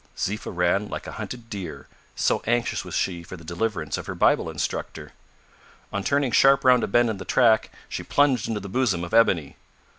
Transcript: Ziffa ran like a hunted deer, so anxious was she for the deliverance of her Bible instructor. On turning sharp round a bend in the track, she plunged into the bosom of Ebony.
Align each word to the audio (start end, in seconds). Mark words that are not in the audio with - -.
Ziffa 0.17 0.49
ran 0.49 0.89
like 0.89 1.05
a 1.05 1.11
hunted 1.11 1.47
deer, 1.47 1.85
so 2.15 2.41
anxious 2.47 2.83
was 2.83 2.95
she 2.95 3.21
for 3.21 3.37
the 3.37 3.43
deliverance 3.43 3.99
of 3.99 4.07
her 4.07 4.15
Bible 4.15 4.49
instructor. 4.49 5.11
On 5.93 6.03
turning 6.03 6.31
sharp 6.31 6.65
round 6.65 6.83
a 6.83 6.87
bend 6.87 7.11
in 7.11 7.17
the 7.17 7.23
track, 7.23 7.69
she 7.87 8.01
plunged 8.01 8.47
into 8.47 8.59
the 8.59 8.67
bosom 8.67 9.03
of 9.03 9.13
Ebony. 9.13 9.57